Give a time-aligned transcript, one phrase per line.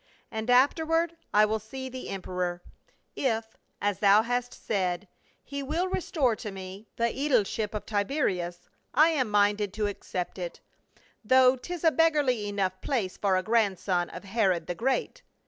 [0.31, 2.63] "And afterward I will see the emperor.
[3.15, 5.07] If, as thou hast said,
[5.43, 7.05] he will restore to me 68 PA UL.
[7.05, 7.19] the
[7.53, 10.59] aedileship of Tiberias, I am minded to accept it,
[11.23, 15.21] though 'tis a beggarly enough place for a grandson of Herod the Great."